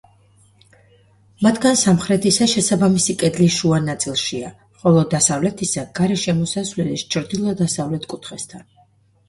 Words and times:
მათგან 1.47 1.77
სამხრეთისა 1.81 2.47
შესაბამისი 2.53 3.15
კედლის 3.25 3.59
შუა 3.59 3.81
ნაწილშია, 3.91 4.51
ხოლო 4.81 5.05
დასავლეთისა 5.13 5.87
გარშემოსავლელის 6.03 7.07
ჩრდილო–დასავლეთ 7.17 8.13
კუთხესთან. 8.17 8.69